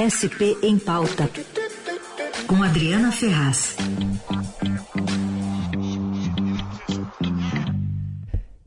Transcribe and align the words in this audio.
SP 0.00 0.56
em 0.62 0.78
Pauta, 0.78 1.28
com 2.46 2.62
Adriana 2.62 3.12
Ferraz. 3.12 3.76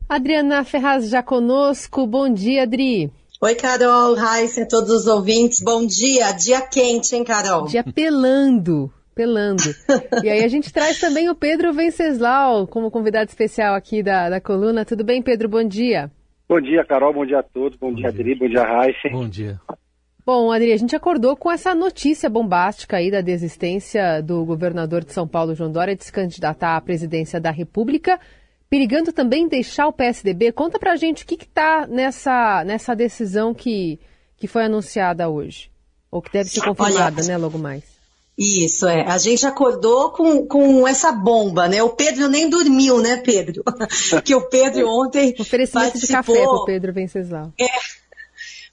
Adriana 0.08 0.62
Ferraz 0.62 1.08
já 1.08 1.24
conosco. 1.24 2.06
Bom 2.06 2.32
dia, 2.32 2.62
Adri. 2.62 3.10
Oi, 3.40 3.54
Carol, 3.56 4.14
Raíssa, 4.14 4.64
todos 4.64 4.90
os 4.90 5.06
ouvintes. 5.08 5.60
Bom 5.60 5.84
dia. 5.84 6.30
Dia 6.30 6.60
quente, 6.60 7.16
hein, 7.16 7.24
Carol? 7.24 7.66
Dia 7.66 7.82
pelando. 7.82 8.92
Pelando. 9.12 9.74
e 10.22 10.30
aí 10.30 10.44
a 10.44 10.48
gente 10.48 10.72
traz 10.72 11.00
também 11.00 11.28
o 11.28 11.34
Pedro 11.34 11.72
Venceslau 11.72 12.64
como 12.68 12.92
convidado 12.92 13.28
especial 13.28 13.74
aqui 13.74 14.04
da, 14.04 14.30
da 14.30 14.40
coluna. 14.40 14.84
Tudo 14.84 15.02
bem, 15.02 15.20
Pedro? 15.20 15.48
Bom 15.48 15.64
dia. 15.64 16.12
Bom 16.48 16.60
dia, 16.60 16.84
Carol. 16.84 17.12
Bom 17.12 17.26
dia 17.26 17.40
a 17.40 17.42
todos. 17.42 17.76
Bom, 17.76 17.88
bom 17.88 17.96
dia, 17.96 18.12
dia, 18.12 18.20
Adri. 18.20 18.34
Bom 18.36 18.46
dia, 18.46 18.62
Raíssa. 18.62 19.08
Bom 19.10 19.28
dia. 19.28 19.60
Bom, 20.26 20.50
Adri, 20.50 20.72
a 20.72 20.76
gente 20.78 20.96
acordou 20.96 21.36
com 21.36 21.52
essa 21.52 21.74
notícia 21.74 22.30
bombástica 22.30 22.96
aí 22.96 23.10
da 23.10 23.20
desistência 23.20 24.22
do 24.22 24.42
governador 24.44 25.04
de 25.04 25.12
São 25.12 25.28
Paulo, 25.28 25.54
João 25.54 25.70
Dória, 25.70 25.94
de 25.94 26.02
se 26.02 26.10
candidatar 26.10 26.76
à 26.76 26.80
presidência 26.80 27.38
da 27.38 27.50
República, 27.50 28.18
perigando 28.70 29.12
também 29.12 29.46
deixar 29.46 29.86
o 29.86 29.92
PSDB. 29.92 30.50
Conta 30.52 30.78
pra 30.78 30.96
gente 30.96 31.24
o 31.24 31.26
que 31.26 31.34
está 31.34 31.86
nessa, 31.86 32.64
nessa 32.64 32.96
decisão 32.96 33.52
que, 33.52 34.00
que 34.38 34.46
foi 34.46 34.64
anunciada 34.64 35.28
hoje, 35.28 35.70
ou 36.10 36.22
que 36.22 36.32
deve 36.32 36.48
ser 36.48 36.62
confirmada, 36.62 37.22
né, 37.22 37.36
logo 37.36 37.58
mais. 37.58 37.84
Isso, 38.36 38.88
é. 38.88 39.02
A 39.02 39.18
gente 39.18 39.46
acordou 39.46 40.10
com, 40.10 40.46
com 40.46 40.88
essa 40.88 41.12
bomba, 41.12 41.68
né? 41.68 41.82
O 41.82 41.90
Pedro 41.90 42.28
nem 42.28 42.50
dormiu, 42.50 42.98
né, 42.98 43.18
Pedro? 43.18 43.62
que 44.24 44.34
o 44.34 44.48
Pedro 44.48 44.88
ontem. 44.90 45.34
Oferecimento 45.38 45.92
participou... 45.92 46.34
de 46.34 46.40
café 46.40 46.42
pro 46.42 46.64
Pedro 46.64 46.92
Venceslau. 46.92 47.52
É, 47.60 47.66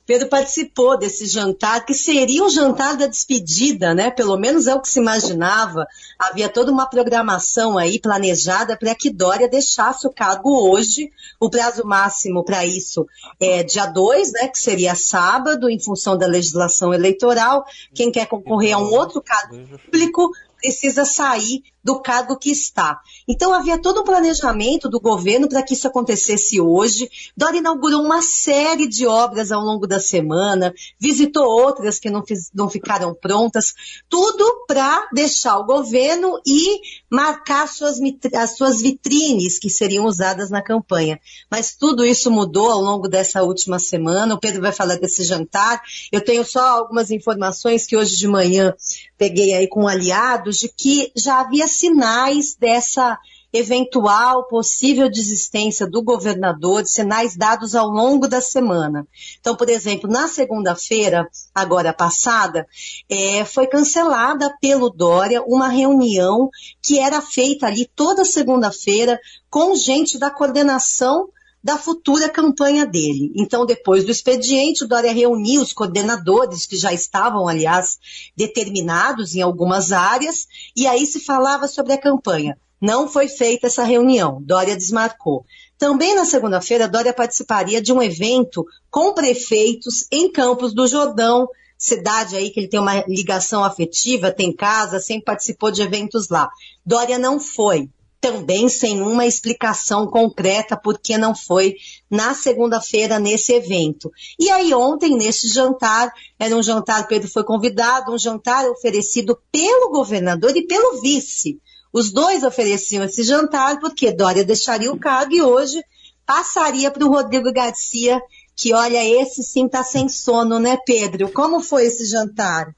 Pedro 0.05 0.27
participou 0.27 0.97
desse 0.97 1.25
jantar, 1.27 1.85
que 1.85 1.93
seria 1.93 2.43
um 2.43 2.49
jantar 2.49 2.97
da 2.97 3.07
despedida, 3.07 3.93
né? 3.93 4.09
Pelo 4.09 4.37
menos 4.37 4.67
é 4.67 4.73
o 4.73 4.81
que 4.81 4.89
se 4.89 4.99
imaginava. 4.99 5.85
Havia 6.17 6.49
toda 6.49 6.71
uma 6.71 6.85
programação 6.85 7.77
aí 7.77 7.99
planejada 7.99 8.75
para 8.77 8.95
que 8.95 9.09
Dória 9.09 9.47
deixasse 9.47 10.07
o 10.07 10.13
cargo 10.13 10.69
hoje. 10.69 11.11
O 11.39 11.49
prazo 11.49 11.85
máximo 11.85 12.43
para 12.43 12.65
isso 12.65 13.05
é 13.39 13.63
dia 13.63 13.85
2, 13.85 14.33
né? 14.33 14.47
Que 14.47 14.59
seria 14.59 14.95
sábado, 14.95 15.69
em 15.69 15.79
função 15.79 16.17
da 16.17 16.27
legislação 16.27 16.93
eleitoral. 16.93 17.63
Quem 17.93 18.11
quer 18.11 18.27
concorrer 18.27 18.75
a 18.75 18.79
um 18.79 18.91
outro 18.93 19.21
cargo 19.21 19.57
público 19.85 20.31
precisa 20.61 21.05
sair 21.05 21.63
do 21.83 22.01
cargo 22.01 22.37
que 22.37 22.51
está. 22.51 22.99
Então 23.27 23.53
havia 23.53 23.81
todo 23.81 24.01
um 24.01 24.03
planejamento 24.03 24.89
do 24.89 24.99
governo 24.99 25.49
para 25.49 25.63
que 25.63 25.73
isso 25.73 25.87
acontecesse 25.87 26.59
hoje. 26.59 27.09
Dória 27.35 27.59
inaugurou 27.59 28.01
uma 28.01 28.21
série 28.21 28.87
de 28.87 29.05
obras 29.05 29.51
ao 29.51 29.61
longo 29.61 29.87
da 29.87 29.99
semana, 29.99 30.73
visitou 30.99 31.45
outras 31.45 31.99
que 31.99 32.09
não, 32.09 32.25
fiz, 32.25 32.51
não 32.53 32.69
ficaram 32.69 33.13
prontas, 33.13 33.73
tudo 34.09 34.65
para 34.67 35.09
deixar 35.11 35.57
o 35.57 35.65
governo 35.65 36.39
e 36.45 36.79
marcar 37.09 37.67
suas, 37.67 37.99
as 38.35 38.57
suas 38.57 38.81
vitrines 38.81 39.59
que 39.59 39.69
seriam 39.69 40.05
usadas 40.05 40.49
na 40.49 40.61
campanha. 40.61 41.19
Mas 41.49 41.75
tudo 41.75 42.05
isso 42.05 42.29
mudou 42.29 42.71
ao 42.71 42.81
longo 42.81 43.07
dessa 43.07 43.43
última 43.43 43.79
semana. 43.79 44.35
O 44.35 44.39
Pedro 44.39 44.61
vai 44.61 44.71
falar 44.71 44.95
desse 44.95 45.23
jantar. 45.23 45.81
Eu 46.11 46.21
tenho 46.21 46.45
só 46.45 46.61
algumas 46.61 47.11
informações 47.11 47.85
que 47.85 47.97
hoje 47.97 48.15
de 48.15 48.27
manhã 48.27 48.73
peguei 49.17 49.53
aí 49.53 49.67
com 49.67 49.87
aliados 49.87 50.57
de 50.57 50.69
que 50.69 51.11
já 51.15 51.41
havia 51.41 51.67
sinais 51.73 52.55
dessa 52.55 53.17
eventual 53.53 54.47
possível 54.47 55.09
desistência 55.09 55.85
do 55.85 56.01
governador, 56.01 56.85
sinais 56.85 57.35
dados 57.35 57.75
ao 57.75 57.87
longo 57.87 58.27
da 58.27 58.39
semana. 58.39 59.05
Então, 59.39 59.55
por 59.55 59.69
exemplo, 59.69 60.09
na 60.09 60.27
segunda-feira, 60.27 61.29
agora 61.53 61.91
passada, 61.91 62.65
é, 63.09 63.43
foi 63.43 63.67
cancelada 63.67 64.55
pelo 64.61 64.89
Dória 64.89 65.43
uma 65.43 65.67
reunião 65.67 66.49
que 66.81 66.99
era 66.99 67.21
feita 67.21 67.67
ali 67.67 67.89
toda 67.93 68.23
segunda-feira 68.23 69.19
com 69.49 69.75
gente 69.75 70.17
da 70.17 70.31
coordenação 70.31 71.27
da 71.63 71.77
futura 71.77 72.29
campanha 72.29 72.85
dele. 72.85 73.31
Então, 73.35 73.65
depois 73.65 74.03
do 74.03 74.11
expediente, 74.11 74.83
o 74.83 74.87
Dória 74.87 75.13
reuniu 75.13 75.61
os 75.61 75.73
coordenadores, 75.73 76.65
que 76.65 76.75
já 76.75 76.91
estavam, 76.91 77.47
aliás, 77.47 77.99
determinados 78.35 79.35
em 79.35 79.41
algumas 79.41 79.91
áreas, 79.91 80.47
e 80.75 80.87
aí 80.87 81.05
se 81.05 81.19
falava 81.19 81.67
sobre 81.67 81.93
a 81.93 82.01
campanha. 82.01 82.57
Não 82.81 83.07
foi 83.07 83.27
feita 83.27 83.67
essa 83.67 83.83
reunião, 83.83 84.41
Dória 84.41 84.75
desmarcou. 84.75 85.45
Também 85.77 86.15
na 86.15 86.25
segunda-feira, 86.25 86.87
Dória 86.87 87.13
participaria 87.13 87.81
de 87.81 87.93
um 87.93 88.01
evento 88.01 88.65
com 88.89 89.13
prefeitos 89.13 90.07
em 90.11 90.31
Campos 90.31 90.73
do 90.73 90.87
Jordão, 90.87 91.47
cidade 91.77 92.35
aí 92.35 92.49
que 92.49 92.59
ele 92.59 92.67
tem 92.67 92.79
uma 92.79 93.03
ligação 93.07 93.63
afetiva, 93.63 94.31
tem 94.31 94.55
casa, 94.55 94.99
sempre 94.99 95.25
participou 95.25 95.71
de 95.71 95.81
eventos 95.81 96.29
lá. 96.29 96.49
Dória 96.85 97.17
não 97.17 97.39
foi 97.39 97.89
também 98.21 98.69
sem 98.69 99.01
uma 99.01 99.25
explicação 99.25 100.05
concreta 100.05 100.77
por 100.77 100.99
que 100.99 101.17
não 101.17 101.35
foi 101.35 101.75
na 102.09 102.35
segunda-feira 102.35 103.17
nesse 103.17 103.51
evento. 103.51 104.11
E 104.39 104.47
aí 104.51 104.71
ontem, 104.75 105.17
nesse 105.17 105.49
jantar, 105.49 106.13
era 106.37 106.55
um 106.55 106.61
jantar, 106.61 107.07
Pedro 107.07 107.27
foi 107.27 107.43
convidado, 107.43 108.13
um 108.13 108.17
jantar 108.19 108.69
oferecido 108.69 109.37
pelo 109.51 109.89
governador 109.89 110.55
e 110.55 110.67
pelo 110.67 111.01
vice. 111.01 111.59
Os 111.91 112.11
dois 112.11 112.43
ofereciam 112.43 113.03
esse 113.03 113.23
jantar 113.23 113.79
porque 113.79 114.11
Dória 114.11 114.45
deixaria 114.45 114.91
o 114.91 114.99
cargo 114.99 115.33
e 115.33 115.41
hoje 115.41 115.83
passaria 116.23 116.91
para 116.91 117.03
o 117.03 117.09
Rodrigo 117.09 117.51
Garcia, 117.51 118.21
que 118.55 118.71
olha, 118.71 119.03
esse 119.03 119.43
sim 119.43 119.65
está 119.65 119.83
sem 119.83 120.07
sono, 120.07 120.59
né, 120.59 120.77
Pedro? 120.85 121.31
Como 121.31 121.59
foi 121.59 121.87
esse 121.87 122.05
jantar? 122.05 122.73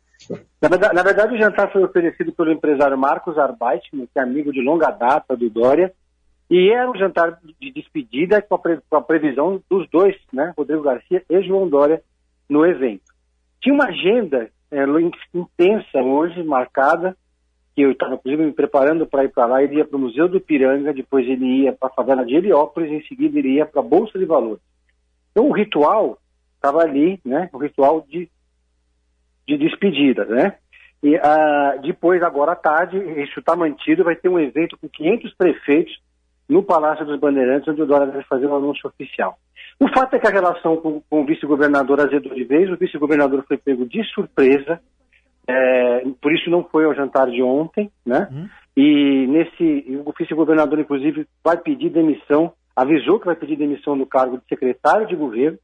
Na 0.62 0.70
verdade, 0.70 0.96
na 0.96 1.04
verdade, 1.04 1.36
o 1.36 1.38
jantar 1.38 1.72
foi 1.72 1.84
oferecido 1.84 2.32
pelo 2.32 2.52
empresário 2.52 2.98
Marcos 2.98 3.38
Arbeitman, 3.38 4.08
que 4.12 4.20
é 4.20 4.22
amigo 4.22 4.52
de 4.52 4.62
longa 4.62 4.90
data 4.92 5.36
do 5.36 5.50
Dória, 5.50 5.94
e 6.50 6.72
era 6.72 6.90
um 6.90 6.96
jantar 6.96 7.40
de 7.60 7.72
despedida 7.72 8.42
com 8.42 8.56
a, 8.92 9.02
previsão 9.02 9.62
dos 9.70 9.90
dois, 9.90 10.16
né, 10.32 10.54
Rodrigo 10.58 10.84
Garcia 10.84 11.24
e 11.30 11.42
João 11.42 11.68
Dória, 11.68 12.02
no 12.50 12.66
evento. 12.66 13.12
Tinha 13.62 13.74
uma 13.74 13.88
agenda 13.88 14.50
é, 14.70 14.84
intensa 15.34 16.02
hoje, 16.02 16.44
marcada, 16.44 17.16
que 17.76 17.82
eu 17.82 17.92
estava, 17.92 18.16
inclusive, 18.16 18.46
me 18.46 18.52
preparando 18.52 19.08
para 19.08 19.24
ir 19.24 19.30
para 19.30 19.46
lá. 19.46 19.64
Ele 19.64 19.78
ia 19.78 19.86
para 19.86 19.98
o 19.98 20.00
Museu 20.00 20.28
do 20.28 20.40
Piranga, 20.40 20.94
depois 20.94 21.28
ele 21.28 21.64
ia 21.64 21.74
para 21.74 21.90
a 21.90 21.94
favela 21.94 22.26
de 22.26 22.36
Heliópolis, 22.36 22.92
em 22.92 23.04
seguida 23.08 23.40
ele 23.40 23.56
ia 23.56 23.66
para 23.66 23.82
a 23.82 23.86
Bolsa 23.86 24.20
de 24.20 24.26
Valores. 24.26 24.62
Então, 25.32 25.48
o 25.48 25.54
ritual 25.54 26.20
estava 26.56 26.82
ali, 26.82 27.20
né, 27.26 27.50
o 27.52 27.58
ritual 27.58 28.06
de 28.08 28.30
de 29.48 29.58
despedida, 29.58 30.26
né? 30.26 30.56
E 31.02 31.16
uh, 31.18 31.82
depois, 31.82 32.24
agora 32.24 32.54
à 32.54 32.56
tarde, 32.56 32.98
isso 33.22 33.40
está 33.40 33.56
mantido, 33.56 34.06
vai 34.06 34.16
ter 34.16 34.30
um 34.30 34.40
evento 34.40 34.78
com 34.78 34.88
500 34.88 35.34
prefeitos 35.36 36.00
no 36.48 36.64
Palácio 36.64 37.06
dos 37.06 37.20
Bandeirantes, 37.20 37.68
onde 37.68 37.82
o 37.82 37.86
Dória 37.86 38.08
vai 38.08 38.24
fazer 38.24 38.48
um 38.48 38.56
anúncio 38.56 38.88
oficial. 38.88 39.38
O 39.80 39.88
fato 39.90 40.16
é 40.16 40.20
que 40.20 40.28
a 40.28 40.32
relação 40.32 40.78
com, 40.78 41.02
com 41.10 41.22
o 41.22 41.26
vice-governador 41.26 42.00
azedou 42.00 42.34
de 42.34 42.44
vez, 42.44 42.70
o 42.70 42.78
vice-governador 42.78 43.44
foi 43.48 43.58
pego 43.58 43.86
de 43.86 44.04
surpresa, 44.14 44.80
é, 45.46 46.06
por 46.22 46.32
isso 46.32 46.50
não 46.50 46.64
foi 46.64 46.86
ao 46.86 46.96
jantar 46.96 47.30
de 47.30 47.42
ontem, 47.44 47.92
né? 48.06 48.30
Hum. 48.32 48.48
E 48.78 49.28
nesse, 49.28 50.02
o 50.06 50.14
vice-governador, 50.18 50.80
inclusive, 50.80 51.28
vai 51.44 51.58
pedir 51.58 51.90
demissão, 51.90 52.54
avisou 52.76 53.20
que 53.20 53.26
vai 53.26 53.36
pedir 53.36 53.58
demissão 53.58 53.98
do 53.98 54.06
cargo 54.06 54.38
de 54.38 54.48
secretário 54.48 55.06
de 55.06 55.16
governo, 55.16 55.58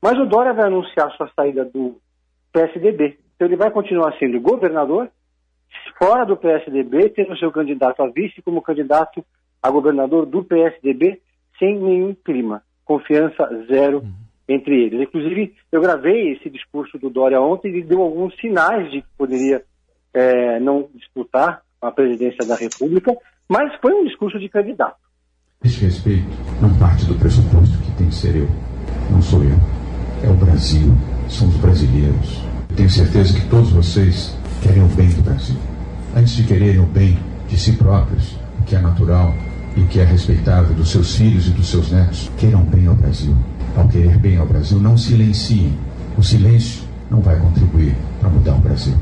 mas 0.00 0.18
o 0.18 0.26
Dória 0.26 0.52
vai 0.52 0.66
anunciar 0.66 1.10
sua 1.12 1.28
saída 1.34 1.64
do 1.64 1.98
PSDB. 2.56 3.18
Então 3.34 3.46
ele 3.46 3.56
vai 3.56 3.70
continuar 3.70 4.16
sendo 4.18 4.40
governador, 4.40 5.10
fora 5.98 6.24
do 6.24 6.36
PSDB, 6.36 7.10
tendo 7.10 7.36
seu 7.36 7.52
candidato 7.52 8.02
a 8.02 8.08
vice 8.08 8.40
como 8.42 8.62
candidato 8.62 9.22
a 9.62 9.70
governador 9.70 10.24
do 10.24 10.42
PSDB, 10.42 11.20
sem 11.58 11.78
nenhum 11.78 12.14
clima. 12.14 12.62
Confiança 12.84 13.48
zero 13.68 13.98
uhum. 13.98 14.12
entre 14.48 14.84
eles. 14.84 15.00
Inclusive, 15.00 15.54
eu 15.70 15.80
gravei 15.80 16.32
esse 16.32 16.48
discurso 16.48 16.98
do 16.98 17.10
Dória 17.10 17.40
ontem 17.40 17.76
e 17.76 17.82
deu 17.82 18.00
alguns 18.00 18.34
sinais 18.36 18.90
de 18.90 19.02
que 19.02 19.08
poderia 19.18 19.62
é, 20.14 20.58
não 20.60 20.88
disputar 20.94 21.62
a 21.82 21.90
presidência 21.90 22.46
da 22.46 22.54
República, 22.54 23.14
mas 23.48 23.74
foi 23.80 23.92
um 23.92 24.04
discurso 24.04 24.38
de 24.38 24.48
candidato. 24.48 24.96
Esse 25.64 25.84
respeito 25.84 26.28
não 26.62 26.78
parte 26.78 27.04
do 27.06 27.18
pressuposto 27.18 27.76
que 27.78 27.98
tem 27.98 28.08
que 28.08 28.14
ser 28.14 28.36
eu, 28.36 28.46
não 29.10 29.20
sou 29.20 29.42
eu. 29.42 29.85
É 30.26 30.28
o 30.28 30.34
Brasil, 30.34 30.92
são 31.30 31.46
os 31.46 31.56
brasileiros. 31.58 32.42
Tenho 32.74 32.90
certeza 32.90 33.32
que 33.32 33.46
todos 33.46 33.70
vocês 33.70 34.36
querem 34.60 34.82
o 34.82 34.88
bem 34.88 35.08
do 35.10 35.22
Brasil. 35.22 35.54
Antes 36.16 36.34
de 36.34 36.42
quererem 36.42 36.80
o 36.80 36.86
bem 36.86 37.16
de 37.48 37.56
si 37.56 37.72
próprios, 37.72 38.36
o 38.58 38.64
que 38.64 38.74
é 38.74 38.80
natural 38.80 39.32
e 39.76 39.82
o 39.82 39.86
que 39.86 40.00
é 40.00 40.04
respeitável 40.04 40.74
dos 40.74 40.90
seus 40.90 41.14
filhos 41.14 41.46
e 41.46 41.50
dos 41.50 41.68
seus 41.68 41.92
netos, 41.92 42.28
queiram 42.36 42.64
bem 42.64 42.88
ao 42.88 42.96
Brasil. 42.96 43.36
Ao 43.76 43.86
querer 43.86 44.18
bem 44.18 44.36
ao 44.36 44.46
Brasil, 44.46 44.80
não 44.80 44.96
silenciem. 44.96 45.72
O 46.18 46.22
silêncio 46.24 46.82
não 47.08 47.20
vai 47.20 47.38
contribuir 47.38 47.94
para 48.18 48.28
mudar 48.28 48.56
o 48.56 48.60
Brasil. 48.60 48.96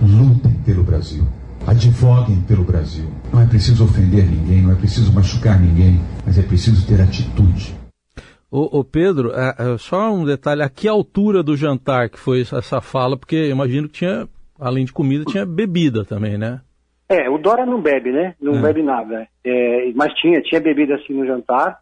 Lutem 0.00 0.52
pelo 0.64 0.84
Brasil. 0.84 1.24
Advoguem 1.66 2.42
pelo 2.42 2.62
Brasil. 2.62 3.06
Não 3.32 3.40
é 3.40 3.46
preciso 3.46 3.82
ofender 3.82 4.24
ninguém, 4.24 4.62
não 4.62 4.70
é 4.70 4.76
preciso 4.76 5.12
machucar 5.12 5.58
ninguém, 5.58 6.00
mas 6.24 6.38
é 6.38 6.42
preciso 6.42 6.86
ter 6.86 7.00
atitude. 7.00 7.79
Ô, 8.50 8.80
ô 8.80 8.84
Pedro, 8.84 9.30
é, 9.30 9.54
é, 9.58 9.78
só 9.78 10.12
um 10.12 10.24
detalhe, 10.24 10.62
a 10.62 10.68
que 10.68 10.88
altura 10.88 11.42
do 11.42 11.56
jantar 11.56 12.10
que 12.10 12.18
foi 12.18 12.40
essa 12.40 12.80
fala? 12.80 13.16
Porque 13.16 13.48
imagino 13.48 13.86
que 13.86 13.94
tinha, 13.94 14.28
além 14.58 14.84
de 14.84 14.92
comida, 14.92 15.24
tinha 15.24 15.46
bebida 15.46 16.04
também, 16.04 16.36
né? 16.36 16.60
É, 17.08 17.30
o 17.30 17.38
Dora 17.38 17.64
não 17.64 17.80
bebe, 17.80 18.10
né? 18.10 18.34
Não 18.40 18.56
é. 18.58 18.62
bebe 18.62 18.82
nada. 18.82 19.28
É, 19.44 19.92
mas 19.94 20.12
tinha, 20.14 20.40
tinha 20.42 20.60
bebida 20.60 20.96
assim 20.96 21.12
no 21.12 21.26
jantar. 21.26 21.78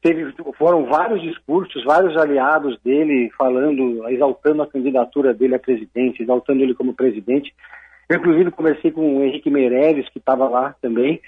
Teve, 0.00 0.32
foram 0.58 0.86
vários 0.86 1.20
discursos, 1.20 1.84
vários 1.84 2.16
aliados 2.16 2.78
dele 2.82 3.30
falando, 3.36 4.08
exaltando 4.08 4.62
a 4.62 4.66
candidatura 4.66 5.34
dele 5.34 5.54
a 5.54 5.58
presidente, 5.58 6.22
exaltando 6.22 6.62
ele 6.62 6.74
como 6.74 6.94
presidente. 6.94 7.54
Eu, 8.08 8.18
inclusive, 8.18 8.50
conversei 8.50 8.90
com 8.90 9.18
o 9.18 9.24
Henrique 9.24 9.50
Meirelles, 9.50 10.08
que 10.10 10.18
estava 10.18 10.48
lá 10.48 10.74
também, 10.80 11.20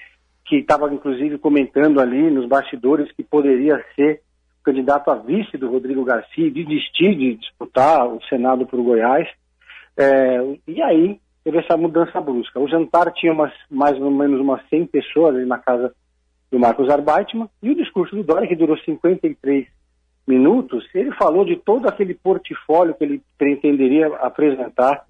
que 0.45 0.57
estava, 0.57 0.91
inclusive, 0.91 1.37
comentando 1.37 1.99
ali 1.99 2.31
nos 2.31 2.47
bastidores 2.47 3.11
que 3.11 3.23
poderia 3.23 3.83
ser 3.95 4.21
candidato 4.69 5.09
a 5.09 5.15
vice 5.15 5.57
do 5.57 5.67
Rodrigo 5.67 6.05
Garcia 6.05 6.45
e 6.45 6.51
desistir 6.51 7.15
de 7.15 7.35
disputar 7.35 8.07
o 8.07 8.21
Senado 8.29 8.67
o 8.71 8.83
Goiás. 8.83 9.27
É, 9.97 10.39
e 10.67 10.79
aí 10.81 11.19
teve 11.43 11.57
essa 11.57 11.75
mudança 11.75 12.21
brusca. 12.21 12.59
O 12.59 12.67
jantar 12.67 13.11
tinha 13.13 13.33
umas, 13.33 13.51
mais 13.69 13.99
ou 13.99 14.11
menos 14.11 14.39
umas 14.39 14.61
100 14.69 14.85
pessoas 14.85 15.35
ali 15.35 15.45
na 15.45 15.57
casa 15.57 15.91
do 16.51 16.59
Marcos 16.59 16.87
Arbeitman 16.87 17.49
e 17.63 17.71
o 17.71 17.75
discurso 17.75 18.15
do 18.15 18.23
Dória, 18.23 18.47
que 18.47 18.55
durou 18.55 18.77
53 18.77 19.65
minutos, 20.27 20.87
ele 20.93 21.11
falou 21.13 21.43
de 21.43 21.55
todo 21.55 21.87
aquele 21.87 22.13
portfólio 22.13 22.93
que 22.93 23.03
ele 23.03 23.21
pretenderia 23.39 24.07
apresentar 24.17 25.03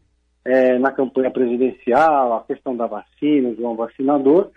é, 0.46 0.80
na 0.80 0.94
campanha 0.94 1.30
presidencial, 1.30 2.38
a 2.38 2.44
questão 2.46 2.76
da 2.76 2.88
vacina, 2.88 3.52
do 3.52 3.76
vacinador, 3.76 4.52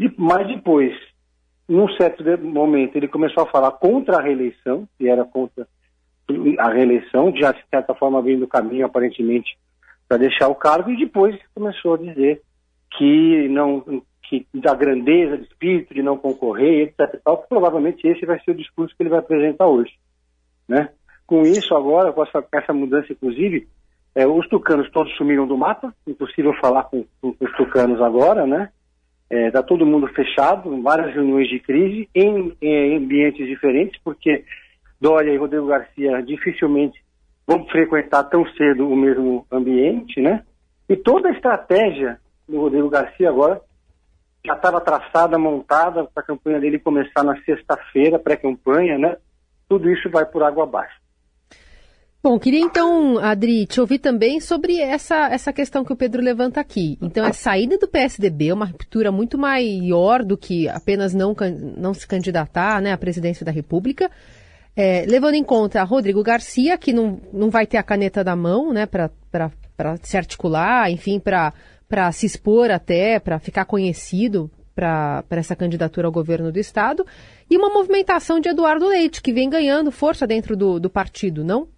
e, 0.00 0.10
mas 0.16 0.46
depois 0.46 0.94
num 1.68 1.88
certo 1.96 2.22
momento, 2.42 2.96
ele 2.96 3.08
começou 3.08 3.42
a 3.42 3.50
falar 3.50 3.72
contra 3.72 4.18
a 4.18 4.22
reeleição, 4.22 4.88
e 5.00 5.08
era 5.08 5.24
contra 5.24 5.66
a 6.58 6.70
reeleição, 6.70 7.34
já 7.36 7.52
de 7.52 7.62
certa 7.70 7.94
forma 7.94 8.22
veio 8.22 8.40
do 8.40 8.48
caminho, 8.48 8.86
aparentemente, 8.86 9.56
para 10.08 10.18
deixar 10.18 10.48
o 10.48 10.54
cargo, 10.54 10.90
e 10.90 10.96
depois 10.96 11.36
começou 11.54 11.94
a 11.94 11.98
dizer 11.98 12.42
que 12.96 13.48
não 13.48 14.02
que 14.28 14.46
da 14.52 14.74
grandeza 14.74 15.38
de 15.38 15.44
espírito, 15.44 15.94
de 15.94 16.02
não 16.02 16.16
concorrer, 16.16 16.88
etc. 16.88 17.20
Tal, 17.24 17.38
provavelmente 17.48 18.06
esse 18.06 18.26
vai 18.26 18.40
ser 18.40 18.50
o 18.50 18.56
discurso 18.56 18.94
que 18.96 19.02
ele 19.02 19.10
vai 19.10 19.20
apresentar 19.20 19.66
hoje. 19.66 19.92
Né? 20.68 20.88
Com 21.24 21.42
isso, 21.42 21.74
agora, 21.76 22.12
com 22.12 22.24
essa, 22.24 22.44
essa 22.52 22.72
mudança, 22.72 23.12
inclusive, 23.12 23.68
é, 24.16 24.26
os 24.26 24.48
tucanos 24.48 24.90
todos 24.90 25.14
sumiram 25.16 25.46
do 25.46 25.56
mapa, 25.56 25.94
impossível 26.06 26.52
falar 26.54 26.84
com, 26.84 27.04
com 27.20 27.36
os 27.38 27.52
tucanos 27.56 28.00
agora, 28.00 28.46
né? 28.46 28.70
Está 29.28 29.36
é, 29.36 29.50
tá 29.50 29.62
todo 29.62 29.86
mundo 29.86 30.06
fechado, 30.08 30.80
várias 30.82 31.12
reuniões 31.12 31.48
de 31.48 31.58
crise, 31.58 32.08
em, 32.14 32.56
em, 32.62 32.96
ambientes 32.96 33.46
diferentes, 33.46 34.00
porque 34.04 34.44
Dória 35.00 35.32
e 35.32 35.36
Rodrigo 35.36 35.66
Garcia 35.66 36.22
dificilmente 36.22 37.02
vão 37.46 37.64
frequentar 37.66 38.24
tão 38.24 38.46
cedo 38.52 38.88
o 38.88 38.96
mesmo 38.96 39.46
ambiente, 39.50 40.20
né? 40.20 40.44
E 40.88 40.96
toda 40.96 41.28
a 41.28 41.32
estratégia 41.32 42.18
do 42.48 42.60
Rodrigo 42.60 42.88
Garcia 42.88 43.28
agora 43.28 43.60
já 44.44 44.54
estava 44.54 44.80
traçada, 44.80 45.36
montada 45.36 46.04
para 46.04 46.22
a 46.22 46.26
campanha 46.26 46.60
dele 46.60 46.78
começar 46.78 47.24
na 47.24 47.36
sexta-feira, 47.42 48.18
pré-campanha, 48.18 48.96
né? 48.96 49.16
Tudo 49.68 49.90
isso 49.90 50.08
vai 50.08 50.24
por 50.24 50.44
água 50.44 50.62
abaixo. 50.62 50.96
Bom, 52.26 52.40
queria 52.40 52.58
então, 52.58 53.18
Adri, 53.18 53.66
te 53.66 53.80
ouvir 53.80 54.00
também 54.00 54.40
sobre 54.40 54.80
essa, 54.80 55.28
essa 55.28 55.52
questão 55.52 55.84
que 55.84 55.92
o 55.92 55.96
Pedro 55.96 56.20
levanta 56.20 56.60
aqui. 56.60 56.98
Então, 57.00 57.24
a 57.24 57.32
saída 57.32 57.78
do 57.78 57.86
PSDB 57.86 58.48
é 58.48 58.52
uma 58.52 58.64
ruptura 58.64 59.12
muito 59.12 59.38
maior 59.38 60.24
do 60.24 60.36
que 60.36 60.68
apenas 60.68 61.14
não, 61.14 61.36
não 61.76 61.94
se 61.94 62.04
candidatar 62.04 62.82
né, 62.82 62.90
à 62.90 62.98
presidência 62.98 63.46
da 63.46 63.52
República. 63.52 64.10
É, 64.74 65.04
levando 65.06 65.34
em 65.34 65.44
conta 65.44 65.80
Rodrigo 65.84 66.20
Garcia, 66.20 66.76
que 66.76 66.92
não, 66.92 67.20
não 67.32 67.48
vai 67.48 67.64
ter 67.64 67.76
a 67.76 67.82
caneta 67.84 68.24
da 68.24 68.34
mão 68.34 68.72
né, 68.72 68.86
para 68.86 69.08
se 70.02 70.16
articular, 70.16 70.90
enfim, 70.90 71.20
para 71.20 71.52
se 72.10 72.26
expor 72.26 72.72
até, 72.72 73.20
para 73.20 73.38
ficar 73.38 73.66
conhecido 73.66 74.50
para 74.74 75.24
essa 75.30 75.54
candidatura 75.54 76.08
ao 76.08 76.12
governo 76.12 76.50
do 76.50 76.58
Estado, 76.58 77.06
e 77.48 77.56
uma 77.56 77.70
movimentação 77.70 78.40
de 78.40 78.48
Eduardo 78.48 78.88
Leite, 78.88 79.22
que 79.22 79.32
vem 79.32 79.48
ganhando 79.48 79.92
força 79.92 80.26
dentro 80.26 80.56
do, 80.56 80.80
do 80.80 80.90
partido, 80.90 81.44
não? 81.44 81.68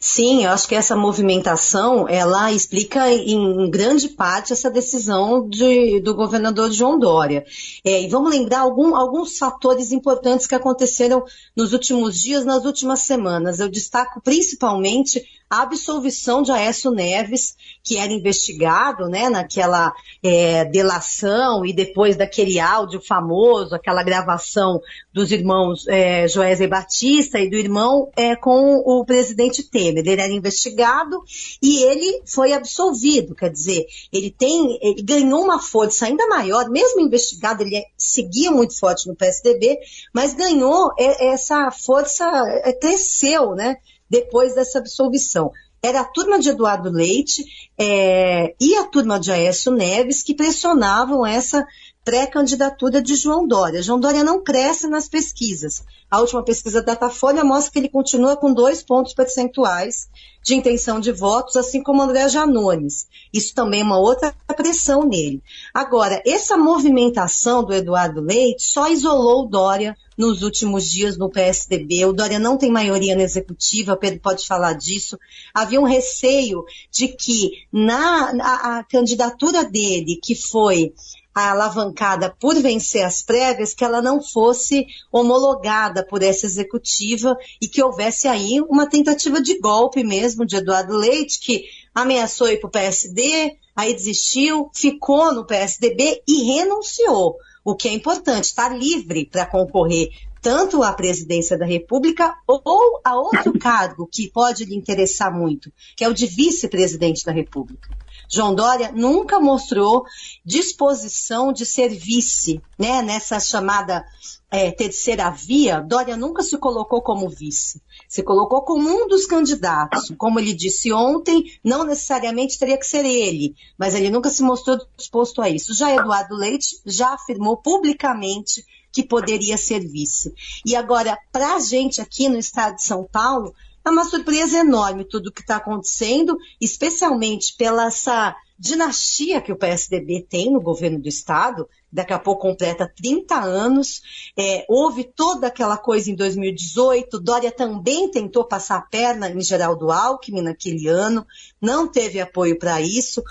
Sim, 0.00 0.44
eu 0.44 0.50
acho 0.50 0.66
que 0.66 0.74
essa 0.74 0.96
movimentação 0.96 2.08
ela 2.08 2.50
explica 2.50 3.12
em 3.12 3.70
grande 3.70 4.08
parte 4.08 4.52
essa 4.52 4.70
decisão 4.70 5.46
de, 5.46 6.00
do 6.00 6.14
governador 6.14 6.70
João 6.70 6.98
Dória. 6.98 7.44
É, 7.84 8.02
e 8.02 8.08
vamos 8.08 8.30
lembrar 8.30 8.60
algum, 8.60 8.96
alguns 8.96 9.36
fatores 9.36 9.92
importantes 9.92 10.46
que 10.46 10.54
aconteceram 10.54 11.22
nos 11.54 11.74
últimos 11.74 12.18
dias, 12.18 12.46
nas 12.46 12.64
últimas 12.64 13.00
semanas. 13.00 13.60
Eu 13.60 13.68
destaco 13.68 14.22
principalmente 14.22 15.22
a 15.50 15.62
absolvição 15.62 16.42
de 16.42 16.52
Aécio 16.52 16.90
Neves, 16.90 17.56
que 17.82 17.96
era 17.96 18.12
investigado 18.12 19.08
né, 19.08 19.30
naquela 19.30 19.92
é, 20.22 20.64
delação 20.66 21.64
e 21.64 21.72
depois 21.72 22.16
daquele 22.16 22.60
áudio 22.60 23.00
famoso, 23.00 23.74
aquela 23.74 24.02
gravação 24.02 24.80
dos 25.12 25.32
irmãos 25.32 25.86
é, 25.88 26.26
e 26.26 26.66
Batista 26.66 27.38
e 27.38 27.48
do 27.48 27.56
irmão 27.56 28.10
é, 28.16 28.36
com 28.36 28.76
o 28.84 29.04
presidente 29.04 29.62
Temer. 29.62 30.06
Ele 30.06 30.20
era 30.20 30.32
investigado 30.32 31.22
e 31.62 31.82
ele 31.84 32.22
foi 32.26 32.52
absolvido, 32.52 33.34
quer 33.34 33.50
dizer, 33.50 33.86
ele 34.12 34.30
tem, 34.30 34.78
ele 34.82 35.02
ganhou 35.02 35.42
uma 35.42 35.60
força 35.60 36.06
ainda 36.06 36.26
maior, 36.26 36.68
mesmo 36.68 37.00
investigado, 37.00 37.62
ele 37.62 37.82
seguia 37.96 38.50
muito 38.50 38.78
forte 38.78 39.08
no 39.08 39.16
PSDB, 39.16 39.78
mas 40.12 40.34
ganhou 40.34 40.92
é, 40.98 41.28
essa 41.28 41.70
força, 41.70 42.24
é, 42.64 42.72
cresceu, 42.72 43.54
né? 43.54 43.76
Depois 44.08 44.54
dessa 44.54 44.78
absolvição. 44.78 45.50
Era 45.82 46.00
a 46.00 46.04
turma 46.04 46.40
de 46.40 46.48
Eduardo 46.48 46.90
Leite 46.90 47.44
é, 47.78 48.54
e 48.60 48.74
a 48.76 48.84
turma 48.84 49.18
de 49.18 49.30
Aécio 49.30 49.70
Neves 49.72 50.22
que 50.22 50.34
pressionavam 50.34 51.24
essa 51.24 51.64
pré-candidatura 52.04 53.02
de 53.02 53.14
João 53.14 53.46
Dória. 53.46 53.82
João 53.82 54.00
Dória 54.00 54.24
não 54.24 54.42
cresce 54.42 54.88
nas 54.88 55.08
pesquisas. 55.08 55.84
A 56.10 56.20
última 56.20 56.42
pesquisa 56.42 56.80
da 56.80 56.94
Datafolha 56.94 57.44
mostra 57.44 57.70
que 57.70 57.78
ele 57.78 57.88
continua 57.90 58.34
com 58.34 58.52
dois 58.52 58.82
pontos 58.82 59.12
percentuais 59.12 60.08
de 60.42 60.54
intenção 60.54 60.98
de 60.98 61.12
votos, 61.12 61.54
assim 61.54 61.82
como 61.82 62.00
André 62.00 62.26
Janones. 62.28 63.06
Isso 63.30 63.54
também 63.54 63.82
é 63.82 63.84
uma 63.84 63.98
outra 63.98 64.34
pressão 64.56 65.04
nele. 65.04 65.42
Agora, 65.74 66.22
essa 66.26 66.56
movimentação 66.56 67.62
do 67.62 67.74
Eduardo 67.74 68.22
Leite 68.22 68.62
só 68.62 68.88
isolou 68.88 69.46
Dória 69.46 69.94
nos 70.18 70.42
últimos 70.42 70.90
dias 70.90 71.16
no 71.16 71.30
PSDB. 71.30 72.04
O 72.04 72.12
Dória 72.12 72.40
não 72.40 72.58
tem 72.58 72.72
maioria 72.72 73.14
na 73.14 73.22
executiva, 73.22 73.96
Pedro 73.96 74.18
pode 74.20 74.44
falar 74.44 74.72
disso. 74.72 75.16
Havia 75.54 75.80
um 75.80 75.84
receio 75.84 76.64
de 76.90 77.06
que 77.06 77.52
na 77.72 78.32
a, 78.42 78.78
a 78.78 78.84
candidatura 78.84 79.64
dele, 79.64 80.18
que 80.20 80.34
foi 80.34 80.92
alavancada 81.32 82.34
por 82.40 82.56
vencer 82.56 83.04
as 83.04 83.22
prévias, 83.22 83.72
que 83.72 83.84
ela 83.84 84.02
não 84.02 84.20
fosse 84.20 84.86
homologada 85.12 86.04
por 86.04 86.20
essa 86.20 86.46
executiva 86.46 87.36
e 87.62 87.68
que 87.68 87.80
houvesse 87.80 88.26
aí 88.26 88.60
uma 88.68 88.88
tentativa 88.88 89.40
de 89.40 89.56
golpe 89.60 90.02
mesmo 90.02 90.44
de 90.44 90.56
Eduardo 90.56 90.96
Leite, 90.96 91.38
que 91.38 91.64
ameaçou 91.94 92.48
ir 92.48 92.58
para 92.58 92.66
o 92.66 92.72
PSD, 92.72 93.56
aí 93.76 93.94
desistiu, 93.94 94.68
ficou 94.74 95.32
no 95.32 95.46
PSDB 95.46 96.22
e 96.26 96.42
renunciou. 96.42 97.36
O 97.68 97.76
que 97.76 97.86
é 97.86 97.92
importante, 97.92 98.44
está 98.44 98.66
livre 98.70 99.26
para 99.26 99.44
concorrer 99.44 100.08
tanto 100.40 100.82
à 100.82 100.90
presidência 100.90 101.58
da 101.58 101.66
República 101.66 102.34
ou 102.46 102.98
a 103.04 103.14
outro 103.14 103.52
cargo 103.60 104.08
que 104.10 104.30
pode 104.30 104.64
lhe 104.64 104.74
interessar 104.74 105.30
muito, 105.30 105.70
que 105.94 106.02
é 106.02 106.08
o 106.08 106.14
de 106.14 106.26
vice-presidente 106.26 107.26
da 107.26 107.30
República. 107.30 107.94
João 108.26 108.54
Dória 108.54 108.90
nunca 108.90 109.38
mostrou 109.38 110.06
disposição 110.42 111.52
de 111.52 111.66
ser 111.66 111.90
vice, 111.90 112.58
né? 112.78 113.02
Nessa 113.02 113.38
chamada 113.38 114.02
é, 114.50 114.70
terceira 114.70 115.28
via, 115.28 115.78
Dória 115.78 116.16
nunca 116.16 116.42
se 116.42 116.56
colocou 116.56 117.02
como 117.02 117.28
vice. 117.28 117.82
Se 118.08 118.22
colocou 118.22 118.62
como 118.62 118.88
um 118.88 119.06
dos 119.06 119.26
candidatos. 119.26 120.12
Como 120.16 120.40
ele 120.40 120.54
disse 120.54 120.92
ontem, 120.92 121.52
não 121.62 121.84
necessariamente 121.84 122.58
teria 122.58 122.78
que 122.78 122.86
ser 122.86 123.04
ele, 123.04 123.54
mas 123.78 123.94
ele 123.94 124.10
nunca 124.10 124.30
se 124.30 124.42
mostrou 124.42 124.78
disposto 124.96 125.42
a 125.42 125.50
isso. 125.50 125.74
Já 125.74 125.94
Eduardo 125.94 126.34
Leite 126.34 126.80
já 126.86 127.12
afirmou 127.12 127.58
publicamente 127.58 128.64
que 128.90 129.02
poderia 129.02 129.58
ser 129.58 129.80
vice. 129.80 130.34
E 130.64 130.74
agora, 130.74 131.18
para 131.30 131.54
a 131.54 131.60
gente 131.60 132.00
aqui 132.00 132.28
no 132.28 132.38
estado 132.38 132.76
de 132.76 132.82
São 132.82 133.04
Paulo, 133.04 133.54
é 133.84 133.90
uma 133.90 134.04
surpresa 134.04 134.58
enorme 134.58 135.04
tudo 135.04 135.28
o 135.28 135.32
que 135.32 135.40
está 135.40 135.56
acontecendo, 135.56 136.36
especialmente 136.60 137.54
pela 137.56 137.86
essa 137.86 138.34
dinastia 138.58 139.40
que 139.40 139.52
o 139.52 139.56
PSDB 139.56 140.26
tem 140.28 140.50
no 140.50 140.60
governo 140.60 140.98
do 140.98 141.08
Estado, 141.08 141.68
daqui 141.92 142.12
a 142.12 142.18
pouco 142.18 142.42
completa 142.42 142.90
30 142.94 143.34
anos. 143.34 144.32
É, 144.38 144.64
houve 144.68 145.04
toda 145.04 145.46
aquela 145.46 145.76
coisa 145.76 146.10
em 146.10 146.14
2018, 146.14 147.20
Dória 147.20 147.50
também 147.50 148.10
tentou 148.10 148.44
passar 148.44 148.78
a 148.78 148.82
perna 148.82 149.28
em 149.28 149.40
Geraldo 149.40 149.90
Alckmin 149.90 150.42
naquele 150.42 150.88
ano, 150.88 151.26
não 151.60 151.90
teve 151.90 152.20
apoio 152.20 152.58
para 152.58 152.80
isso. 152.80 153.22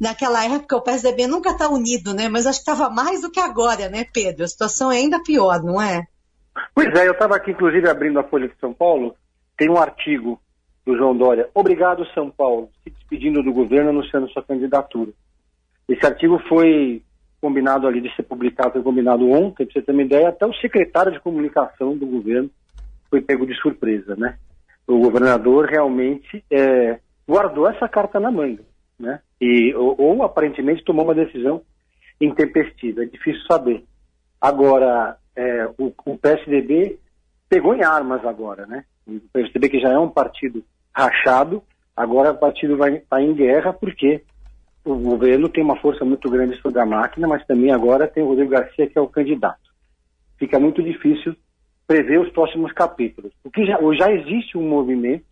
Naquela 0.00 0.44
época 0.44 0.76
o 0.76 0.82
PSDB 0.82 1.26
nunca 1.26 1.50
está 1.50 1.68
unido, 1.68 2.14
né? 2.14 2.28
Mas 2.28 2.46
acho 2.46 2.64
que 2.64 2.70
estava 2.70 2.90
mais 2.90 3.22
do 3.22 3.30
que 3.30 3.40
agora, 3.40 3.88
né, 3.88 4.04
Pedro? 4.12 4.44
A 4.44 4.48
situação 4.48 4.90
é 4.90 4.96
ainda 4.96 5.22
pior, 5.22 5.62
não 5.62 5.80
é? 5.80 6.06
Pois 6.74 6.88
é, 6.94 7.06
eu 7.06 7.12
estava 7.12 7.36
aqui, 7.36 7.50
inclusive, 7.50 7.88
abrindo 7.88 8.18
a 8.18 8.24
Folha 8.24 8.48
de 8.48 8.54
São 8.60 8.72
Paulo, 8.72 9.14
tem 9.56 9.68
um 9.68 9.78
artigo 9.78 10.40
do 10.86 10.96
João 10.96 11.16
Dória, 11.16 11.48
Obrigado 11.54 12.06
São 12.12 12.30
Paulo, 12.30 12.68
se 12.82 12.90
despedindo 12.90 13.42
do 13.42 13.52
governo, 13.52 13.90
anunciando 13.90 14.28
sua 14.28 14.42
candidatura. 14.42 15.10
Esse 15.88 16.04
artigo 16.04 16.38
foi 16.48 17.02
combinado 17.44 17.86
ali 17.86 18.00
de 18.00 18.14
ser 18.16 18.22
publicado, 18.22 18.72
foi 18.72 18.82
combinado 18.82 19.28
ontem, 19.28 19.66
para 19.66 19.74
você 19.74 19.82
ter 19.82 19.92
uma 19.92 20.02
ideia, 20.02 20.30
até 20.30 20.46
o 20.46 20.54
secretário 20.54 21.12
de 21.12 21.20
comunicação 21.20 21.94
do 21.94 22.06
governo 22.06 22.50
foi 23.10 23.20
pego 23.20 23.46
de 23.46 23.54
surpresa, 23.60 24.16
né? 24.16 24.38
O 24.86 24.98
governador 24.98 25.66
realmente 25.66 26.42
é, 26.50 26.98
guardou 27.28 27.68
essa 27.68 27.86
carta 27.86 28.18
na 28.18 28.30
manga, 28.30 28.62
né? 28.98 29.20
E, 29.38 29.74
ou, 29.74 29.94
ou 29.98 30.22
aparentemente 30.22 30.82
tomou 30.84 31.04
uma 31.04 31.14
decisão 31.14 31.60
intempestiva, 32.18 33.02
é 33.02 33.06
difícil 33.06 33.42
saber. 33.46 33.84
Agora, 34.40 35.18
é, 35.36 35.66
o, 35.76 35.92
o, 36.06 36.16
PSDB 36.16 36.98
pegou 37.46 37.74
em 37.74 37.84
armas 37.84 38.24
agora, 38.24 38.64
né? 38.64 38.86
O 39.06 39.20
PSDB 39.34 39.68
que 39.68 39.80
já 39.80 39.90
é 39.90 39.98
um 39.98 40.08
partido 40.08 40.64
rachado, 40.96 41.62
agora 41.94 42.32
o 42.32 42.38
partido 42.38 42.78
vai 42.78 42.94
estar 42.94 43.16
tá 43.16 43.22
em 43.22 43.34
guerra 43.34 43.74
porque 43.74 44.22
o 44.84 44.94
governo 44.96 45.48
tem 45.48 45.64
uma 45.64 45.80
força 45.80 46.04
muito 46.04 46.28
grande 46.30 46.60
sobre 46.60 46.80
a 46.80 46.86
máquina, 46.86 47.26
mas 47.26 47.44
também 47.46 47.72
agora 47.72 48.06
tem 48.06 48.22
o 48.22 48.28
Rodrigo 48.28 48.50
Garcia 48.50 48.86
que 48.86 48.98
é 48.98 49.00
o 49.00 49.08
candidato. 49.08 49.72
Fica 50.38 50.58
muito 50.58 50.82
difícil 50.82 51.34
prever 51.86 52.20
os 52.20 52.30
próximos 52.30 52.72
capítulos. 52.72 53.32
O 53.42 53.50
que 53.50 53.64
já, 53.64 53.78
já 53.94 54.12
existe 54.12 54.58
um 54.58 54.68
movimento 54.68 55.24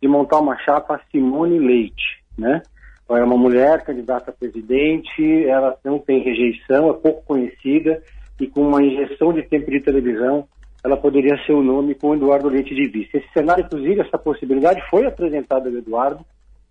de 0.00 0.08
montar 0.08 0.40
uma 0.40 0.56
chapa 0.58 1.00
Simone 1.10 1.58
Leite, 1.58 2.22
né? 2.36 2.62
É 3.08 3.22
uma 3.22 3.36
mulher 3.36 3.84
candidata 3.84 4.32
a 4.32 4.34
presidente, 4.34 5.44
ela 5.46 5.76
não 5.84 5.98
tem 6.00 6.24
rejeição, 6.24 6.90
é 6.90 6.92
pouco 6.94 7.24
conhecida 7.24 8.02
e 8.40 8.48
com 8.48 8.62
uma 8.62 8.82
injeção 8.82 9.32
de 9.32 9.42
tempo 9.44 9.70
de 9.70 9.80
televisão, 9.80 10.46
ela 10.84 10.96
poderia 10.96 11.36
ser 11.44 11.52
o 11.52 11.62
nome 11.62 11.94
com 11.94 12.14
Eduardo 12.14 12.48
Leite 12.48 12.74
de 12.74 12.88
vice. 12.88 13.16
Esse 13.16 13.28
cenário, 13.32 13.64
inclusive, 13.64 14.00
essa 14.00 14.18
possibilidade 14.18 14.82
foi 14.90 15.06
apresentada 15.06 15.68
ao 15.68 15.76
Eduardo 15.76 16.24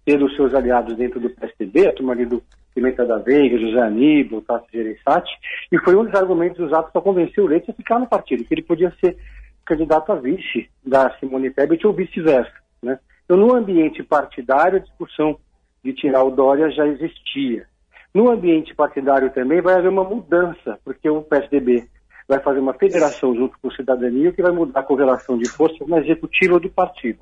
pelos 0.05 0.35
seus 0.35 0.53
aliados 0.53 0.95
dentro 0.95 1.19
do 1.19 1.31
PSDB, 1.31 1.87
a 1.87 1.93
turma 1.93 2.13
ali 2.13 2.25
do 2.25 2.41
Pimenta 2.75 3.05
da 3.05 3.17
Veiga, 3.17 3.57
José 3.57 3.81
Aníbal, 3.81 4.41
Tasso 4.41 4.67
Gereissati, 4.71 5.31
e 5.71 5.79
foi 5.79 5.95
um 5.95 6.05
dos 6.05 6.13
argumentos 6.13 6.59
usados 6.59 6.91
para 6.91 7.01
convencer 7.01 7.43
o 7.43 7.47
Leite 7.47 7.71
a 7.71 7.73
ficar 7.73 7.99
no 7.99 8.07
partido, 8.07 8.43
que 8.43 8.53
ele 8.53 8.61
podia 8.61 8.93
ser 9.01 9.17
candidato 9.65 10.11
a 10.11 10.15
vice 10.15 10.69
da 10.85 11.09
Simone 11.17 11.49
Tebet 11.49 11.87
ou 11.87 11.93
vice-versa. 11.93 12.53
Né? 12.83 12.99
Então, 13.23 13.35
no 13.35 13.55
ambiente 13.55 14.03
partidário, 14.03 14.77
a 14.77 14.81
discussão 14.81 15.39
de 15.83 15.93
tirar 15.93 16.23
o 16.23 16.31
Dória 16.31 16.69
já 16.69 16.85
existia. 16.85 17.65
No 18.13 18.29
ambiente 18.29 18.73
partidário 18.75 19.31
também 19.31 19.61
vai 19.61 19.75
haver 19.75 19.89
uma 19.89 20.03
mudança, 20.03 20.79
porque 20.85 21.09
o 21.09 21.23
PSDB 21.23 21.87
vai 22.27 22.39
fazer 22.39 22.59
uma 22.59 22.73
federação 22.73 23.35
junto 23.35 23.57
com 23.59 23.67
o 23.67 23.73
Cidadania 23.73 24.31
que 24.31 24.41
vai 24.41 24.51
mudar 24.51 24.79
a 24.79 24.83
correlação 24.83 25.37
de 25.37 25.49
forças 25.49 25.87
na 25.87 25.99
executiva 25.99 26.59
do 26.59 26.69
partido. 26.69 27.19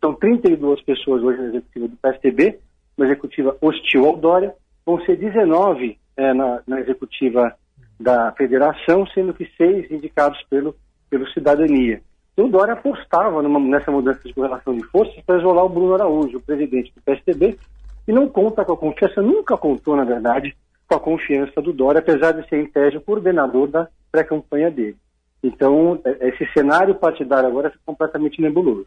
São 0.00 0.14
32 0.14 0.82
pessoas 0.82 1.22
hoje 1.22 1.40
na 1.40 1.48
executiva 1.48 1.88
do 1.88 1.96
PSDB, 1.96 2.58
uma 2.96 3.06
executiva 3.06 3.56
hostil 3.60 4.06
ao 4.06 4.16
Dória, 4.16 4.54
vão 4.84 5.00
ser 5.04 5.16
19 5.16 5.98
é, 6.16 6.32
na, 6.32 6.62
na, 6.66 6.80
executiva 6.80 7.54
da 7.98 8.32
federação, 8.32 9.06
sendo 9.08 9.34
que 9.34 9.50
seis 9.56 9.90
indicados 9.90 10.42
pelo, 10.48 10.74
pelo 11.10 11.28
Cidadania. 11.30 12.00
Então, 12.32 12.46
o 12.46 12.50
Dória 12.50 12.74
apostava 12.74 13.42
numa, 13.42 13.58
nessa 13.58 13.90
mudança 13.90 14.20
de 14.24 14.34
correlação 14.34 14.74
de 14.74 14.84
forças 14.84 15.16
para 15.24 15.38
isolar 15.38 15.64
o 15.64 15.68
Bruno 15.68 15.94
Araújo, 15.94 16.38
o 16.38 16.42
presidente 16.42 16.92
do 16.94 17.00
PSDB, 17.02 17.58
e 18.06 18.12
não 18.12 18.28
conta 18.28 18.64
com 18.64 18.72
a 18.72 18.76
confiança, 18.76 19.20
nunca 19.20 19.56
contou, 19.56 19.96
na 19.96 20.04
verdade, 20.04 20.54
com 20.86 20.94
a 20.94 21.00
confiança 21.00 21.60
do 21.60 21.72
Dória, 21.72 21.98
apesar 21.98 22.32
de 22.32 22.48
ser 22.48 22.60
em 22.60 22.66
tese 22.66 22.96
o 22.98 23.00
coordenador 23.00 23.66
da 23.68 23.88
pré-campanha 24.12 24.70
dele. 24.70 24.96
Então, 25.42 26.00
é, 26.04 26.28
esse 26.28 26.46
cenário 26.52 26.94
partidário 26.94 27.48
agora 27.48 27.68
é 27.68 27.72
completamente 27.84 28.40
nebuloso. 28.40 28.86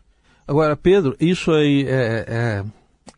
Agora, 0.50 0.76
Pedro, 0.76 1.16
isso 1.20 1.52
aí, 1.52 1.86
é, 1.88 2.26
é, 2.28 2.64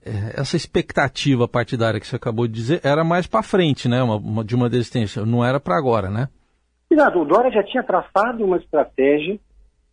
é, 0.05 0.41
essa 0.41 0.57
expectativa 0.57 1.47
partidária 1.47 1.99
que 1.99 2.07
você 2.07 2.15
acabou 2.15 2.45
de 2.47 2.53
dizer, 2.53 2.81
era 2.83 3.03
mais 3.03 3.25
para 3.25 3.41
frente, 3.41 3.87
né, 3.87 4.03
uma, 4.03 4.17
uma, 4.17 4.43
de 4.43 4.55
uma 4.55 4.69
desistência, 4.69 5.25
não 5.25 5.45
era 5.45 5.59
para 5.59 5.77
agora, 5.77 6.09
né? 6.09 6.27
Exato, 6.89 7.19
o 7.19 7.25
Dória 7.25 7.51
já 7.51 7.63
tinha 7.63 7.83
traçado 7.83 8.43
uma 8.43 8.57
estratégia 8.57 9.39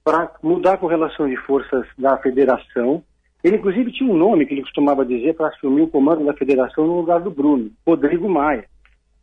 para 0.02 0.32
mudar 0.42 0.74
a 0.74 0.78
correlação 0.78 1.28
de 1.28 1.36
forças 1.36 1.86
da 1.96 2.16
federação 2.18 3.04
ele, 3.42 3.56
inclusive, 3.56 3.92
tinha 3.92 4.10
um 4.10 4.16
nome 4.16 4.46
que 4.46 4.54
ele 4.54 4.62
costumava 4.62 5.04
dizer 5.04 5.34
para 5.34 5.48
assumir 5.48 5.82
o 5.82 5.88
comando 5.88 6.24
da 6.24 6.34
federação 6.34 6.86
no 6.86 6.96
lugar 6.96 7.20
do 7.20 7.30
Bruno, 7.30 7.70
Rodrigo 7.86 8.28
Maia. 8.28 8.64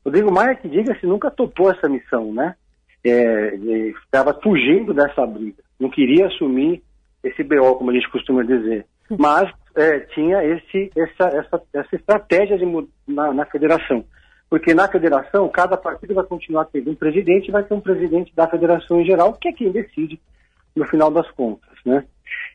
Rodrigo 0.06 0.32
Maia, 0.32 0.56
que 0.56 0.70
diga-se, 0.70 1.06
nunca 1.06 1.30
topou 1.30 1.70
essa 1.70 1.90
missão, 1.90 2.34
né? 2.34 2.56
É, 3.04 3.56
estava 4.04 4.34
fugindo 4.42 4.94
dessa 4.94 5.28
briga, 5.28 5.62
não 5.80 5.92
queria 5.92 6.26
assumir 6.26 6.82
esse 7.26 7.44
BO, 7.44 7.76
como 7.76 7.92
a 7.92 7.94
gente 7.94 8.10
costuma 8.12 8.44
dizer. 8.44 8.86
Mas 9.10 9.52
é, 9.76 10.00
tinha 10.00 10.44
esse, 10.44 10.92
essa, 10.96 11.28
essa, 11.38 11.62
essa 11.74 11.96
estratégia 11.96 12.58
de, 12.58 12.66
na, 13.08 13.34
na 13.34 13.46
federação. 13.46 14.06
Porque 14.50 14.74
na 14.74 14.88
federação, 14.88 15.50
cada 15.50 15.76
partido 15.76 16.14
vai 16.14 16.24
continuar 16.24 16.66
tendo 16.66 16.92
um 16.92 16.96
presidente, 16.96 17.52
vai 17.52 17.64
ter 17.64 17.74
um 17.74 17.82
presidente 17.82 18.34
da 18.36 18.48
federação 18.48 19.02
em 19.02 19.06
geral, 19.06 19.34
que 19.34 19.50
é 19.50 19.52
quem 19.52 19.72
decide 19.72 20.20
no 20.76 20.86
final 20.88 21.10
das 21.10 21.30
contas, 21.32 21.74
né? 21.86 22.06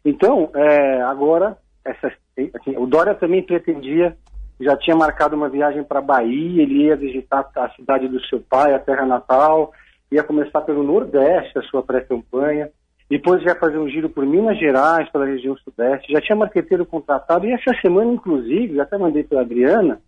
Então, 0.05 0.51
é, 0.55 1.03
agora, 1.03 1.57
essa, 1.85 2.13
assim, 2.55 2.77
o 2.77 2.87
Dória 2.87 3.15
também 3.15 3.43
pretendia, 3.43 4.17
já 4.61 4.77
tinha 4.77 4.95
marcado 4.95 5.35
uma 5.35 5.49
viagem 5.49 5.83
para 5.83 6.01
Bahia, 6.01 6.63
ele 6.63 6.85
ia 6.85 6.97
visitar 6.97 7.51
a 7.57 7.71
cidade 7.71 8.09
do 8.09 8.21
seu 8.27 8.41
pai, 8.41 8.75
a 8.75 8.79
terra 8.79 9.05
natal, 9.05 9.73
ia 10.13 10.23
começar 10.23 10.61
pelo 10.63 10.83
Nordeste 10.83 11.59
a 11.59 11.63
sua 11.63 11.83
pré-campanha, 11.83 12.71
depois 13.11 13.43
ia 13.43 13.57
fazer 13.57 13.77
um 13.77 13.89
giro 13.89 14.09
por 14.09 14.25
Minas 14.25 14.57
Gerais, 14.57 15.11
pela 15.11 15.27
região 15.27 15.57
Sudeste, 15.57 16.13
já 16.13 16.21
tinha 16.21 16.37
marqueteiro 16.37 16.87
contratado, 16.87 17.45
e 17.45 17.53
essa 17.53 17.75
semana, 17.83 18.13
inclusive, 18.13 18.81
até 18.81 18.97
mandei 18.97 19.25
para 19.25 19.41
a 19.41 19.43
Adriana, 19.43 20.01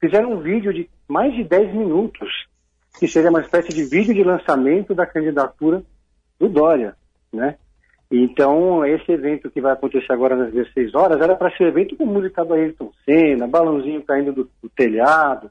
fizeram 0.00 0.32
um 0.32 0.40
vídeo 0.40 0.74
de 0.74 0.90
mais 1.06 1.32
de 1.32 1.44
10 1.44 1.72
minutos, 1.72 2.28
que 2.98 3.06
seria 3.06 3.30
uma 3.30 3.40
espécie 3.40 3.68
de 3.68 3.84
vídeo 3.84 4.12
de 4.12 4.24
lançamento 4.24 4.92
da 4.96 5.06
candidatura 5.06 5.84
do 6.40 6.48
Dória, 6.48 6.96
né? 7.32 7.54
Então, 8.10 8.84
esse 8.84 9.12
evento 9.12 9.48
que 9.48 9.60
vai 9.60 9.72
acontecer 9.72 10.12
agora 10.12 10.34
nas 10.34 10.52
16 10.52 10.92
horas 10.96 11.20
era 11.20 11.36
para 11.36 11.56
ser 11.56 11.68
evento 11.68 11.96
com 11.96 12.04
música 12.04 12.44
do 12.44 12.54
Ayrton 12.54 12.90
Senna, 13.04 13.46
balãozinho 13.46 14.02
caindo 14.02 14.32
do, 14.32 14.50
do 14.60 14.68
telhado, 14.68 15.48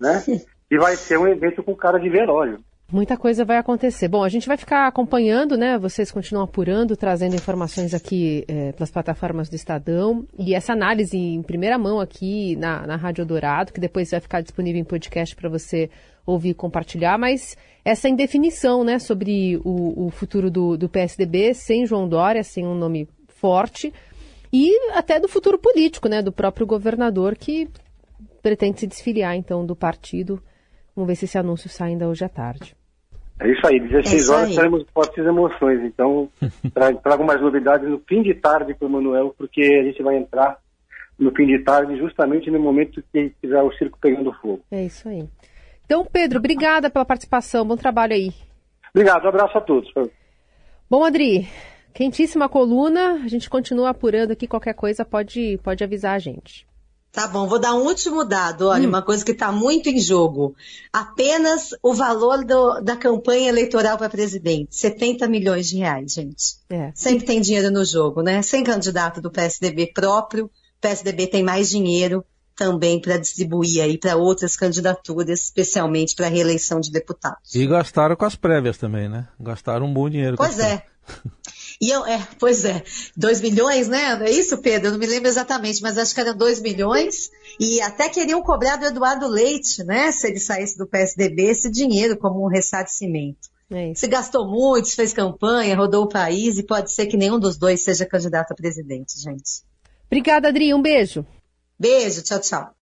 né? 0.00 0.24
E 0.70 0.78
vai 0.78 0.96
ser 0.96 1.18
um 1.18 1.26
evento 1.26 1.62
com 1.62 1.76
cara 1.76 1.98
de 1.98 2.08
velório. 2.08 2.60
Muita 2.90 3.18
coisa 3.18 3.44
vai 3.44 3.58
acontecer. 3.58 4.08
Bom, 4.08 4.24
a 4.24 4.30
gente 4.30 4.48
vai 4.48 4.56
ficar 4.56 4.86
acompanhando, 4.86 5.58
né? 5.58 5.76
Vocês 5.76 6.10
continuam 6.10 6.44
apurando, 6.44 6.96
trazendo 6.96 7.34
informações 7.34 7.92
aqui 7.92 8.46
é, 8.48 8.72
pelas 8.72 8.90
plataformas 8.90 9.50
do 9.50 9.56
Estadão. 9.56 10.26
E 10.38 10.54
essa 10.54 10.72
análise 10.72 11.14
em 11.18 11.42
primeira 11.42 11.76
mão 11.76 12.00
aqui 12.00 12.56
na, 12.56 12.86
na 12.86 12.96
Rádio 12.96 13.26
Dourado, 13.26 13.74
que 13.74 13.80
depois 13.80 14.10
vai 14.10 14.20
ficar 14.20 14.40
disponível 14.40 14.80
em 14.80 14.84
podcast 14.84 15.36
para 15.36 15.50
você 15.50 15.90
ouvir 16.24 16.50
e 16.50 16.54
compartilhar. 16.54 17.18
Mas 17.18 17.58
essa 17.84 18.08
indefinição, 18.08 18.82
né, 18.82 18.98
sobre 18.98 19.60
o, 19.66 20.06
o 20.06 20.10
futuro 20.10 20.50
do, 20.50 20.78
do 20.78 20.88
PSDB, 20.88 21.52
sem 21.52 21.84
João 21.84 22.08
Dória, 22.08 22.42
sem 22.42 22.66
um 22.66 22.74
nome 22.74 23.06
forte. 23.28 23.92
E 24.50 24.92
até 24.92 25.20
do 25.20 25.28
futuro 25.28 25.58
político, 25.58 26.08
né? 26.08 26.22
Do 26.22 26.32
próprio 26.32 26.66
governador 26.66 27.36
que 27.36 27.68
pretende 28.40 28.80
se 28.80 28.86
desfiliar, 28.86 29.36
então, 29.36 29.66
do 29.66 29.76
partido. 29.76 30.42
Vamos 30.98 31.06
ver 31.06 31.14
se 31.14 31.26
esse 31.26 31.38
anúncio 31.38 31.68
sai 31.70 31.90
ainda 31.90 32.08
hoje 32.08 32.24
à 32.24 32.28
tarde. 32.28 32.74
É 33.38 33.48
isso 33.48 33.64
aí, 33.68 33.78
16 33.78 34.12
é 34.12 34.16
isso 34.16 34.32
horas 34.32 34.48
aí. 34.48 34.56
teremos 34.56 34.84
fortes 34.92 35.24
emoções. 35.24 35.80
Então, 35.84 36.28
trago 37.04 37.22
mais 37.22 37.40
novidades 37.40 37.88
no 37.88 38.00
fim 38.00 38.20
de 38.20 38.34
tarde 38.34 38.74
para 38.74 38.88
o 38.88 38.90
Manuel, 38.90 39.32
porque 39.38 39.62
a 39.62 39.84
gente 39.84 40.02
vai 40.02 40.16
entrar 40.16 40.58
no 41.16 41.30
fim 41.30 41.46
de 41.46 41.62
tarde 41.62 41.96
justamente 41.98 42.50
no 42.50 42.58
momento 42.58 43.00
que 43.12 43.32
tiver 43.40 43.62
o 43.62 43.72
circo 43.74 43.96
pegando 44.00 44.32
fogo. 44.42 44.64
É 44.72 44.86
isso 44.86 45.08
aí. 45.08 45.28
Então, 45.84 46.04
Pedro, 46.04 46.40
obrigada 46.40 46.90
pela 46.90 47.04
participação. 47.04 47.64
Bom 47.64 47.76
trabalho 47.76 48.14
aí. 48.14 48.32
Obrigado, 48.92 49.24
um 49.24 49.28
abraço 49.28 49.56
a 49.56 49.60
todos. 49.60 49.88
Bom, 50.90 51.04
Adri, 51.04 51.46
quentíssima 51.94 52.48
coluna. 52.48 53.22
A 53.24 53.28
gente 53.28 53.48
continua 53.48 53.90
apurando 53.90 54.32
aqui. 54.32 54.48
Qualquer 54.48 54.74
coisa 54.74 55.04
pode, 55.04 55.60
pode 55.62 55.84
avisar 55.84 56.16
a 56.16 56.18
gente. 56.18 56.67
Tá 57.12 57.26
bom, 57.26 57.46
vou 57.46 57.58
dar 57.58 57.74
um 57.74 57.84
último 57.84 58.24
dado. 58.24 58.68
Olha, 58.68 58.86
hum. 58.86 58.90
uma 58.90 59.02
coisa 59.02 59.24
que 59.24 59.32
está 59.32 59.50
muito 59.50 59.88
em 59.88 59.98
jogo. 59.98 60.54
Apenas 60.92 61.70
o 61.82 61.94
valor 61.94 62.44
do, 62.44 62.80
da 62.80 62.96
campanha 62.96 63.48
eleitoral 63.48 63.96
para 63.96 64.08
presidente. 64.08 64.76
70 64.76 65.26
milhões 65.26 65.68
de 65.68 65.78
reais, 65.78 66.12
gente. 66.12 66.56
É. 66.70 66.92
Sempre 66.94 67.26
tem 67.26 67.40
dinheiro 67.40 67.70
no 67.70 67.84
jogo, 67.84 68.22
né? 68.22 68.42
Sem 68.42 68.62
candidato 68.62 69.20
do 69.20 69.30
PSDB 69.30 69.92
próprio, 69.92 70.46
o 70.46 70.80
PSDB 70.80 71.26
tem 71.26 71.42
mais 71.42 71.70
dinheiro 71.70 72.24
também 72.54 73.00
para 73.00 73.16
distribuir 73.16 73.82
aí 73.82 73.96
para 73.96 74.16
outras 74.16 74.56
candidaturas, 74.56 75.44
especialmente 75.44 76.14
para 76.16 76.26
a 76.26 76.28
reeleição 76.28 76.80
de 76.80 76.90
deputados. 76.90 77.54
E 77.54 77.64
gastaram 77.66 78.16
com 78.16 78.24
as 78.24 78.34
prévias 78.34 78.76
também, 78.76 79.08
né? 79.08 79.28
Gastaram 79.38 79.86
um 79.86 79.94
bom 79.94 80.10
dinheiro. 80.10 80.36
Pois 80.36 80.58
é. 80.58 80.84
E 81.80 81.90
eu, 81.90 82.04
é, 82.04 82.26
pois 82.40 82.64
é, 82.64 82.82
2 83.16 83.40
milhões, 83.40 83.86
né? 83.86 84.18
É 84.24 84.30
isso, 84.30 84.58
Pedro? 84.58 84.88
Eu 84.88 84.92
não 84.92 84.98
me 84.98 85.06
lembro 85.06 85.28
exatamente, 85.28 85.80
mas 85.80 85.96
acho 85.96 86.12
que 86.12 86.20
eram 86.20 86.36
2 86.36 86.60
milhões. 86.60 87.30
E 87.60 87.80
até 87.80 88.08
queriam 88.08 88.42
cobrar 88.42 88.76
do 88.76 88.86
Eduardo 88.86 89.28
Leite, 89.28 89.84
né? 89.84 90.10
Se 90.10 90.26
ele 90.26 90.40
saísse 90.40 90.76
do 90.76 90.88
PSDB, 90.88 91.44
esse 91.44 91.70
dinheiro 91.70 92.16
como 92.16 92.44
um 92.44 92.48
ressarcimento. 92.48 93.48
É 93.70 93.92
se 93.94 94.06
gastou 94.06 94.48
muito, 94.48 94.88
se 94.88 94.96
fez 94.96 95.12
campanha, 95.12 95.76
rodou 95.76 96.04
o 96.04 96.08
país 96.08 96.58
e 96.58 96.62
pode 96.62 96.90
ser 96.90 97.06
que 97.06 97.16
nenhum 97.16 97.38
dos 97.38 97.56
dois 97.56 97.84
seja 97.84 98.06
candidato 98.06 98.52
a 98.52 98.56
presidente, 98.56 99.20
gente. 99.20 99.62
Obrigada, 100.06 100.48
Adri. 100.48 100.72
Um 100.72 100.82
beijo. 100.82 101.24
Beijo, 101.78 102.22
tchau, 102.22 102.40
tchau. 102.40 102.77